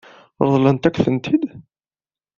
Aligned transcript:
Ṛeḍlent-akent-ten-id? 0.47 1.45